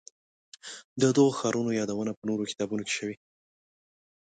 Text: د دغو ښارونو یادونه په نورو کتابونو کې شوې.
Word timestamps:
د 1.01 1.03
دغو 1.15 1.35
ښارونو 1.37 1.71
یادونه 1.79 2.11
په 2.17 2.23
نورو 2.29 2.49
کتابونو 2.51 2.83
کې 2.87 2.93
شوې. 2.97 3.15